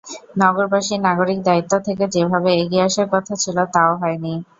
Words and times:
নগরবাসী 0.41 0.95
নাগরিক 1.07 1.39
দায়িত্ব 1.43 1.73
থেকে 1.87 2.05
যেভাবে 2.15 2.49
এগিয়ে 2.55 2.85
আসার 2.87 3.07
কথা 3.13 3.33
ছিল, 3.43 3.57
তা–ও 3.73 3.93
হয়নি। 4.01 4.33